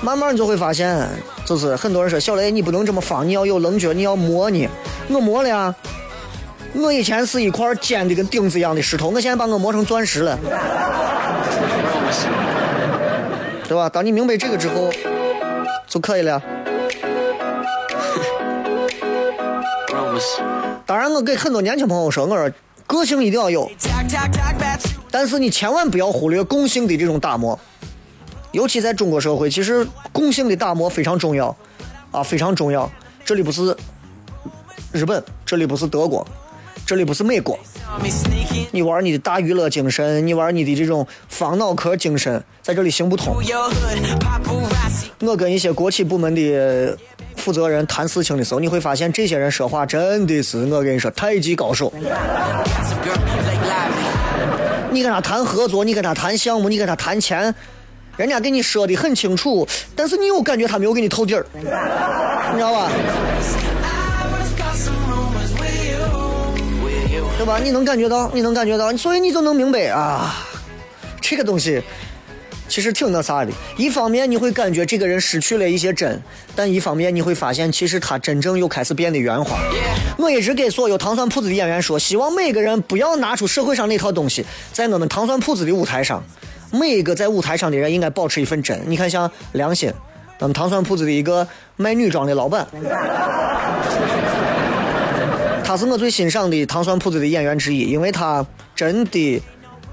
[0.00, 1.08] 慢慢你就会发现，
[1.44, 4.68] 就是很多人说小雷你不能这么放，你要有棱角，你要磨你。
[5.08, 5.74] 我磨了呀。
[6.72, 10.38] 我以前是一块尖的跟钉子一样的石头，我现在把我磨成钻石了。
[13.66, 13.88] 对吧？
[13.88, 14.88] 当你明白这个之后，
[15.90, 16.40] 就可以了。
[20.86, 22.50] 当然，我给很多年轻朋友说，我说
[22.86, 23.70] 个性一定要有，
[25.10, 27.58] 但是你千万不要忽略共性的这种打磨。
[28.52, 31.54] 尤其在中国社会，其实共性的打磨非常重要，
[32.12, 32.90] 啊，非常重要。
[33.24, 33.76] 这里不是
[34.92, 36.26] 日本，这里不是德国，
[36.86, 37.58] 这里不是美国。
[38.72, 43.36] 你玩你的大娱乐精神，你玩你的这种方脑壳精神，在这里行不通。
[45.20, 46.96] 我跟一些国企部门的。
[47.36, 51.90] 负责人谈事情的时候，你会发现这些人说话真的是我跟你说太极高手。
[54.90, 57.54] 你跟他谈合作，你跟他谈项目，你跟他谈钱，
[58.18, 62.90] 人家给你说的很清楚，但是你又感觉他没有给你透底儿，你知道吧？
[67.40, 67.58] 对吧？
[67.58, 70.44] 你能感觉到，你能感觉到，所以你就能明白啊，
[71.22, 71.82] 这个东西。
[72.68, 76.20] 其实挺那啥的，一方面你会感觉这个人失去了一些真，
[76.54, 79.58] 但一方面你会发现，其实他真正又开始变得圆滑。
[80.18, 86.22] 我一直给所有糖蒜铺子的演员说，希望每个人不要拿出社会上那套东西，在我们糖蒜铺子的舞台上，
[86.70, 88.78] 每一个在舞台上的人应该保持一份真。
[88.84, 89.90] 你看，像良心，
[90.38, 92.66] 咱们糖蒜铺子的一个卖女装的老板，
[95.70, 99.40] 他是我最欣赏的糖蒜铺子的演员之一，因为他真的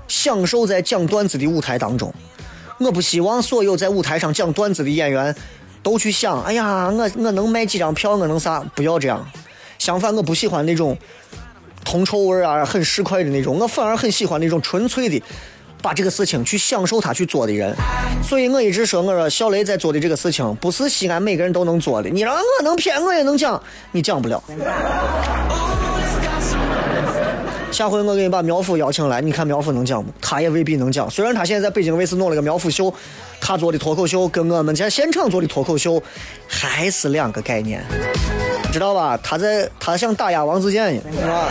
[0.07, 2.11] 享受在讲段子的舞台当中。
[2.79, 5.35] 我不希望所有在舞台上讲段子的演员
[5.83, 8.59] 都去想，哎呀，我我能卖几张票，我能啥？
[8.75, 9.23] 不要这样。
[9.77, 10.97] 相反，我不喜欢那种
[11.85, 13.59] 铜臭味啊，很市侩的那种。
[13.59, 15.21] 我反而很喜欢那种纯粹的，
[15.81, 17.75] 把这个事情去享受他去做的人。
[18.23, 22.09] 所以我一直说，我说小雷在做的这个事情，不是西安每个人都能做的。
[22.09, 23.61] 你让我能骗，我也能讲，
[23.91, 24.41] 你讲不了。
[27.69, 30.09] 下回我给你把苗阜邀请来，你看苗阜能讲不？
[30.21, 31.07] 他也未必能讲。
[31.09, 32.91] 虽然他现在在北京卫视弄了个苗阜秀，
[33.39, 36.01] 他做的脱口秀跟我们在现场做的脱口秀
[36.47, 37.83] 还是两个概念，
[38.71, 39.19] 知道吧？
[39.21, 41.49] 他在他想打压王自健呢，是吧？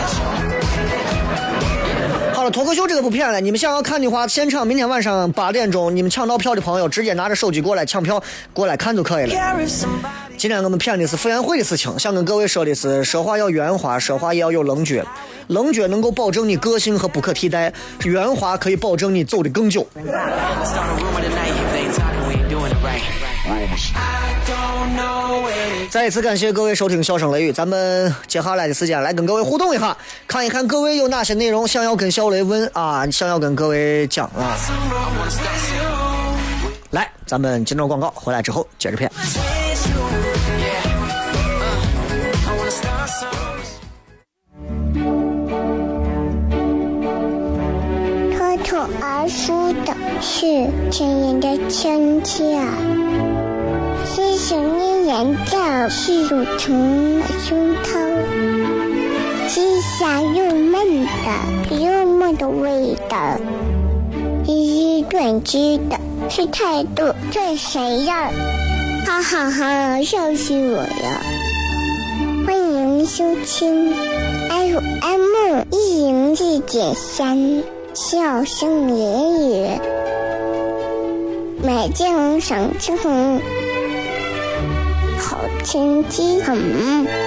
[2.49, 3.39] 脱口秀这个不骗了。
[3.41, 8.21] 你们想要看的话，现场明天晚上八点钟，你们抢到票的朋友直接拿着手机过来抢票，
[8.53, 9.57] 过来看就可以了。
[10.37, 15.03] 今天我们骗的是傅园慧的事情，想跟各位说的是，说话要圆滑，说话也要有棱角。
[15.47, 19.87] 棱角能够保证你个性和不可替代，圆滑可以保证你走得更久。
[25.89, 34.55] 再一次感谢各位收听《笑声雷雨》，咱们接下来的时间来跟各位互动一下，看一看各位有哪些内容想要跟小雷问啊，想要跟各位讲啊。
[36.91, 39.09] 来，咱们进入广告，回来之后接着骗。
[49.01, 50.45] 而出的是
[50.91, 52.43] 亲人的亲切，
[54.17, 57.99] 是想念人的是乳虫的胸膛，
[59.47, 63.39] 鸡香又嫩的，又嫩的味道，
[64.47, 65.99] 一断鸡的
[66.31, 68.31] 是态度，这谁呀？
[69.05, 71.21] 哈哈哈，笑死我了！
[72.47, 73.93] 欢迎收听
[74.49, 77.61] FM 一零四点三，
[77.93, 79.67] 笑声言语，
[81.61, 83.39] 美景赏秋红，
[85.67, 87.26] 好天气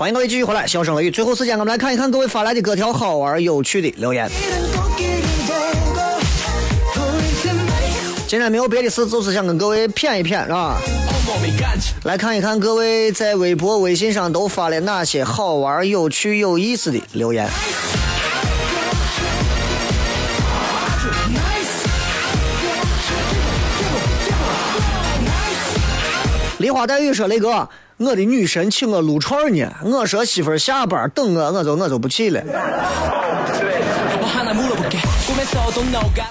[0.00, 1.10] 欢迎各位继续回来，笑声雷雨。
[1.10, 4.30] 最后时间，我们来看一看各位发来的各条好玩有趣的留言。
[8.26, 10.78] 今天没有别的事，就是想跟各位谝一谝，是吧？
[12.04, 17.46] 来看一看各位在微博、微信上都发了哪些好玩、有趣、有意思的留言。
[26.56, 27.68] 梨花带雨说：“雷哥，
[28.00, 32.42] 我的女神请我撸串呢，我说媳妇儿下班等我，我就我就不去了。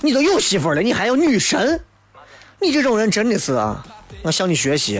[0.01, 1.79] 你都有媳妇了，你还要女神？
[2.59, 3.85] 你这种人真的是啊，
[4.23, 4.99] 我向你学习。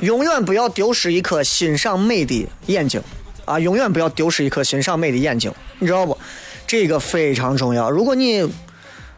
[0.00, 3.00] 永远不要丢失一颗欣赏美的眼睛
[3.44, 3.56] 啊！
[3.60, 6.18] 永远不要丢失一颗欣赏美的眼睛，你知道不？
[6.66, 7.88] 这个非常重要。
[7.88, 8.44] 如果你……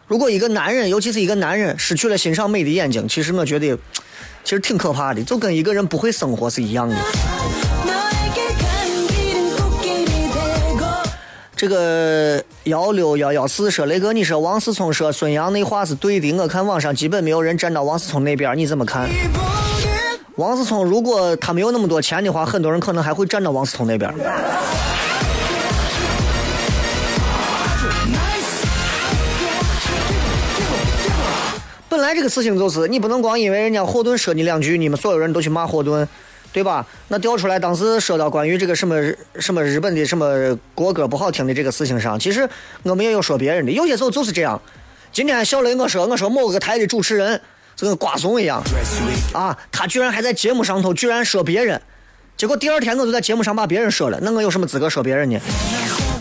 [0.07, 3.77] 如果一个男人，尤其是一个男人失去了欣赏美的眼睛，其实我觉得，
[4.43, 6.95] 其实挺可怕的，就跟一个人不会生活是一样的。
[11.55, 19.07] 这个幺六幺幺四说雷哥，你说王思聪说孙杨那话是对的，我看网上基本没有人站到王思聪那边，你怎么看？
[20.37, 24.11] 王思聪如果他没有那么多钱的话，很多人可能还会站到王思聪那边。
[32.13, 36.07] 这个事情就是，你不能光因为人家霍顿说你两句，你们所有人都去骂霍顿，
[36.51, 36.85] 对吧？
[37.07, 38.95] 那调出来当时说到关于这个什么
[39.39, 42.47] 什么日本的什么国歌不好听的这个事情上，其实
[42.83, 44.61] 我们也有说别人的，有些时候就是这样。
[45.11, 47.39] 今天小雷我说我说某个台的主持人，
[47.75, 48.61] 就跟瓜怂一样
[49.33, 51.81] 啊，他居然还在节目上头居然说别人，
[52.37, 55.39] 结果第二天我就在节目上把别人说了，那我有什么资格说别人呢？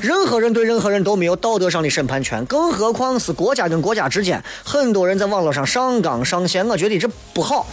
[0.01, 4.43] 任何人对任何人都没有道德上的审判权，更何况是国家跟国家之间。
[4.65, 7.67] 很多人在网络上上纲上线，我觉得这不好。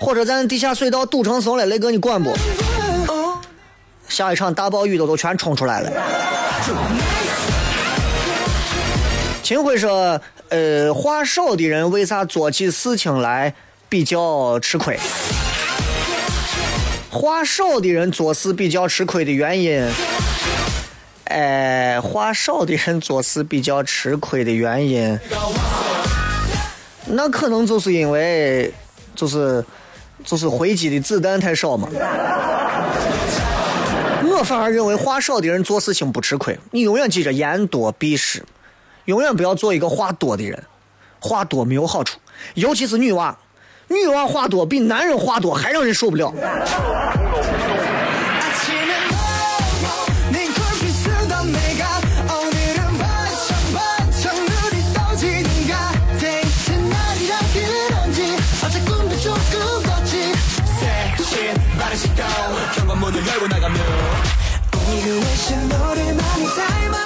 [0.00, 2.36] 火车站地下隧道堵成怂了，雷哥你管不？
[4.08, 5.92] 下一场大暴雨都都全冲出来了。
[9.42, 10.20] 秦晖说
[10.50, 13.54] ：“呃，话少的人为啥做起事情来？”
[13.96, 15.00] 比较吃亏，
[17.10, 19.82] 话少的人做事比较吃亏的原因，
[21.24, 25.18] 哎，话少的人做事比较吃亏的原因，
[27.06, 28.70] 那可能就是因为，
[29.14, 29.64] 就是
[30.22, 31.88] 就是回击的子弹太少嘛。
[34.28, 36.58] 我反而认为话少的人做事情不吃亏。
[36.70, 38.44] 你永远记着言多必失，
[39.06, 40.62] 永远不要做一个话多的人，
[41.18, 42.18] 话多没有好处，
[42.52, 43.34] 尤其是女娃。
[43.88, 46.32] 女娃话多比男人话多还让人受不了。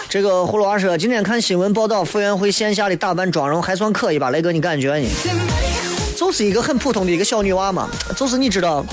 [0.08, 4.30] 这个葫芦娃说，今天看新闻报道，傅园慧线下的打扮妆容还算可以吧？
[4.30, 5.08] 雷哥，你感觉呢？
[6.30, 8.86] 就是一个很普通的一个小女娃嘛，就是你知道，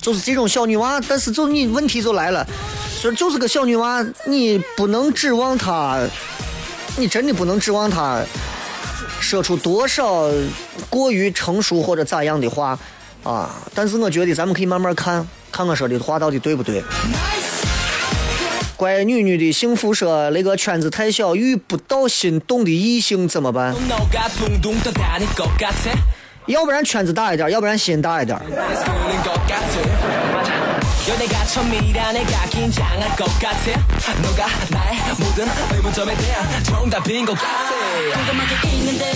[0.00, 2.46] 就是这种小女娃，但是就你问题就来了，
[2.88, 5.98] 所以就是个小女娃，你不能指望她，
[6.96, 8.22] 你真的不能指望她
[9.18, 10.30] 说出多少
[10.88, 12.78] 过于成熟或者咋样的话
[13.24, 13.50] 啊！
[13.74, 16.84] 但是我觉得咱们可以慢慢看，看我说的话到底对不对。
[18.76, 23.74] 乖女女的幸福说，那个圈子太小，遇不到心动的异性怎么办？
[26.46, 28.38] 要不然圈子大一点，要不然心大一点。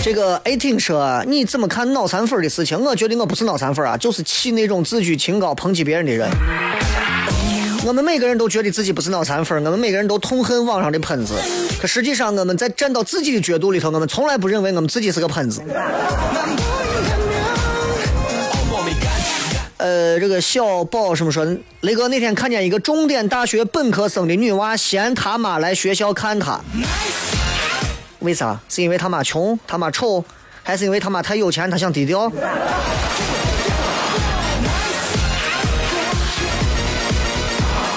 [0.03, 2.77] 这个 eighteen 说，你怎么看脑残粉的事情？
[2.79, 6.29] 我觉得我不是脑残粉啊，就是气那种自居清高、抨击别人的人。
[7.83, 11.33] 我们每个人都觉得自己不是脑残粉，我们每个人都痛恨网上的喷子。
[11.81, 15.61] 可实际上，我们在站到自己的角度里头，我们从来不认为我们自己是个喷子。
[19.81, 21.43] 呃，这个小宝什么说？
[21.79, 26.61] 雷哥那天看见一个重点大学本科生的女娃嫌他妈来学校看他，
[28.19, 28.59] 为啥？
[28.69, 30.23] 是因为他妈穷，他妈丑，
[30.61, 32.31] 还是因为他妈太有钱，他想低调？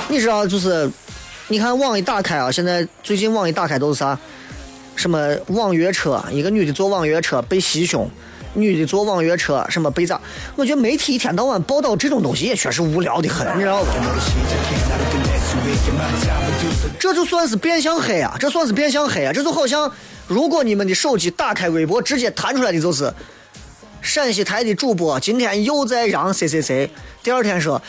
[0.09, 0.91] 你知道，就是，
[1.49, 4.19] 你看网一打开啊，现在最近网一打开都是啥？
[4.97, 6.25] 什么网约车？
[6.31, 8.11] 一个女的坐网约车被袭胸。
[8.55, 10.21] 女的坐网约车什么被咋？
[10.57, 13.91] 我觉得媒体一天到晚报道这种东西也确实无聊的很，你知道不？
[16.99, 18.35] 这就算是变相黑啊！
[18.39, 19.33] 这算是变相黑啊！
[19.33, 19.91] 这就好像，
[20.27, 23.13] 如果你们的手机打开微博，直接弹出来的就是
[24.01, 26.91] 陕西台的主播今天又在让谁谁谁，
[27.23, 27.81] 第二天说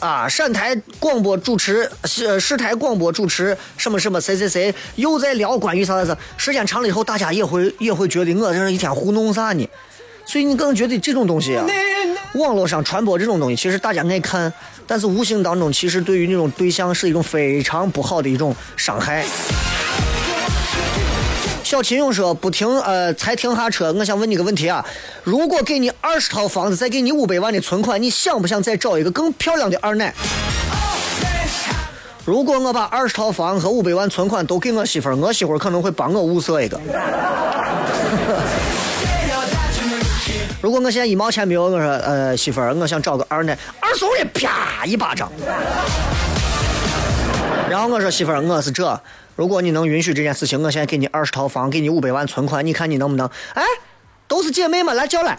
[0.00, 1.90] 啊陕台广播主持
[2.24, 9.68] 呃市台广播主持什么什么谁谁谁又在聊关于啥啥啥，时间长了以后，大家也会也会觉得我这一天糊弄啥呢？
[10.26, 11.64] 所以你更觉得这种东西啊，
[12.34, 14.52] 网络上传播这种东西，其实大家爱看，
[14.86, 19.24] 但是无形当中其实对于那种对象是一种非常不好的一种伤害。
[21.62, 24.84] 小秦勇说：“不停，呃，才停下车，我想问你个问题啊，
[25.24, 30.14] 如果给你二十套房子，再给你五百万的存款，你想不想再找一个更漂亮的二奶？
[32.24, 36.80] 如果我把二十套房和五百万存款都给我媳妇儿，我媳妇儿可能会帮我物色一个。”
[40.66, 45.30] 如果我现在一毛钱没有，我说呃媳妇儿，我想找个二奶，二送的啪一巴掌。
[47.70, 49.00] 然后我说媳妇儿，我是这，
[49.36, 53.30] 如果你能允许这件事情，我现在给你二十套房，给你五百万存款，你看你能不能？
[53.54, 53.62] 哎，
[54.26, 55.38] 都是姐妹嘛，来叫来。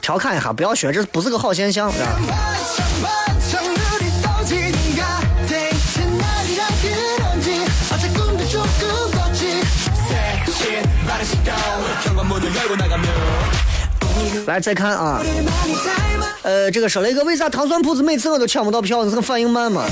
[0.00, 1.92] 调侃一下，不要学，这不是个好现象。
[14.46, 15.20] 来再看啊，
[16.42, 19.02] 呃，这个说了一个，为啥糖蒜铺子每次我都抢不到票？
[19.04, 19.84] 你是个反应慢吗？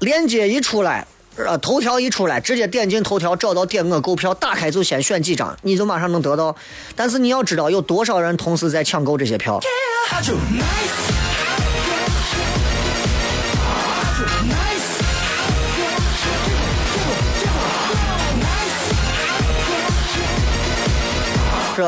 [0.00, 1.06] 链接一出来，
[1.36, 6.54] 呃，头条一出来，直接点进头条找到点我购票，打开就先选几张，你就马上能得到。
[6.96, 9.60] 但是你要知道有多少人同时在抢购这些票。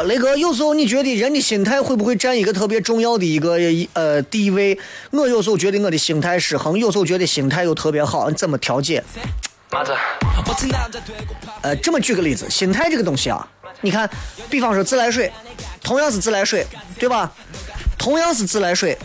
[0.03, 3.57] 是雷哥，有时候你觉得人的心态会不会占一个特别重要的一个
[3.93, 4.79] 呃地位？
[5.11, 9.03] 我有时候觉得我的心态失衡，有时候觉得心态又特别好，你怎么调节？
[9.71, 9.93] 麻子，
[11.63, 13.47] 呃，这么举个例子，心态这个东西啊，
[13.81, 14.09] 你看，
[14.49, 15.33] 比方说自来水，
[15.83, 16.65] 同样是自来水，
[16.99, 17.33] 对吧？
[17.99, 18.97] 同样是自来水，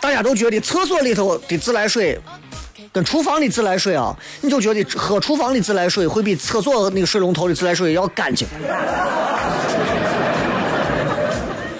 [0.00, 2.18] 大家都觉得厕所里头的自来水。
[2.92, 8.46] 跟厨房的自来水啊，你就觉得喝厨房的自来水会比厕所那个水龙头的自来水要干净，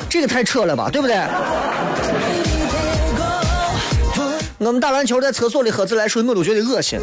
[0.08, 1.16] 这个太扯了吧，对不对？
[4.58, 6.98] 我们打篮球在厕所里喝自来水，我都觉得恶心；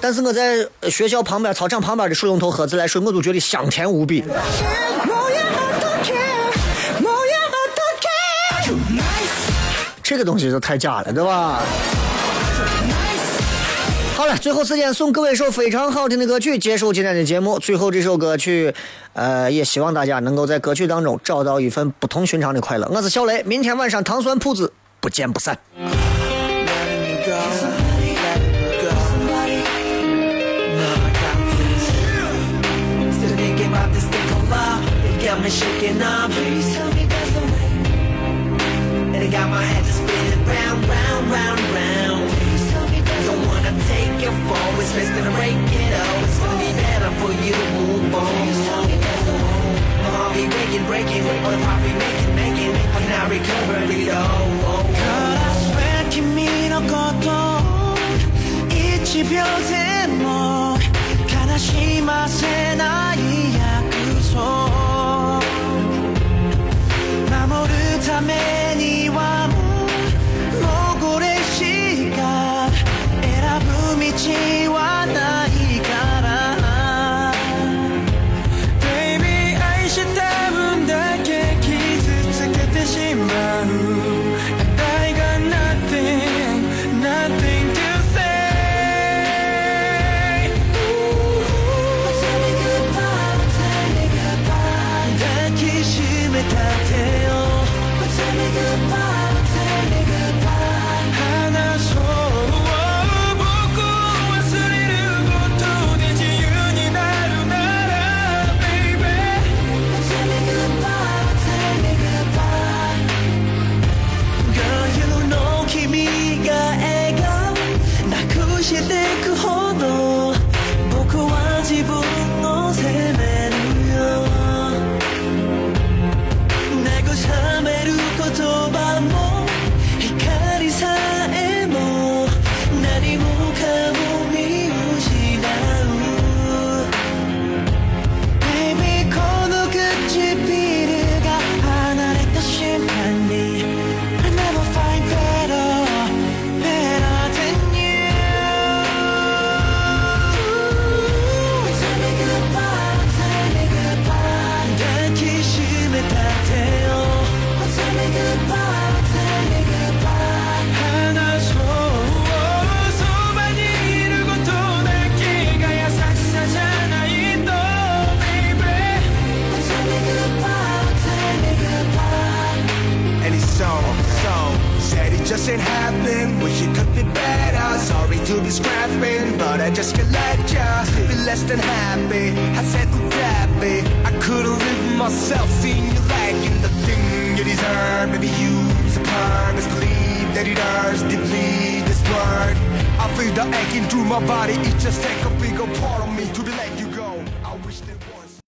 [0.00, 4.24] 但是我在学校旁边操场旁边的水龙头喝自来水，我都觉得香甜无比。
[10.02, 11.60] 这个东西就太假了，对吧？
[14.26, 17.60] 好了，最后时间送各位一首非常好听的歌曲，结束今天的节目。
[17.60, 18.74] 最后这首歌曲，
[19.12, 22.90] 呃，也希望大家能够在歌曲当中找到一份不同寻常的快乐。
[22.92, 25.56] 我是小雷，明天晚上糖酸铺子不见不散。
[44.26, 44.80] three or.
[44.82, 46.22] It's less than break it up.
[46.24, 48.46] It's gonna be better for you to move on.
[50.34, 54.82] Be making, breaking, breaking I'll be making, making, but not recovering it all.
[55.00, 56.56] Girl, I swear, kimi.